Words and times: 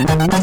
Mm-hmm. 0.00 0.39